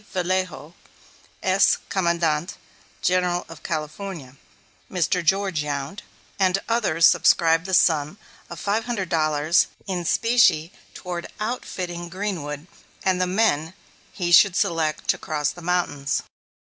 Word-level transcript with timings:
Vallejo, 0.13 0.73
Ex 1.43 1.77
Commandante 1.89 2.55
General 3.03 3.45
of 3.47 3.61
California; 3.61 4.35
Mr. 4.91 5.23
George 5.23 5.61
Yount, 5.61 5.99
and 6.39 6.57
others 6.67 7.05
subscribed 7.05 7.67
the 7.67 7.73
sum 7.75 8.17
of 8.49 8.59
five 8.59 8.85
hundred 8.85 9.09
dollars 9.09 9.67
in 9.85 10.03
specie 10.03 10.71
toward 10.95 11.27
outfitting 11.39 12.09
Greenwood 12.09 12.65
and 13.03 13.21
the 13.21 13.27
men 13.27 13.75
he 14.11 14.31
should 14.31 14.55
select 14.55 15.07
to 15.07 15.19
cross 15.19 15.51
the 15.51 15.61
mountains. 15.61 16.23